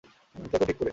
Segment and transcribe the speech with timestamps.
[0.35, 0.89] দেখো ঠিক করে!